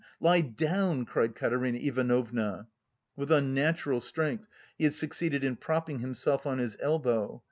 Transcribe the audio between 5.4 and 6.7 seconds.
in propping himself on